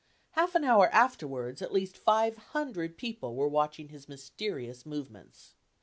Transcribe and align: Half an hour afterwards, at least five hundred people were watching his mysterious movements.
Half 0.31 0.55
an 0.55 0.63
hour 0.63 0.87
afterwards, 0.89 1.61
at 1.61 1.71
least 1.71 1.95
five 1.95 2.35
hundred 2.35 2.97
people 2.97 3.35
were 3.35 3.47
watching 3.47 3.89
his 3.89 4.09
mysterious 4.09 4.83
movements. 4.83 5.53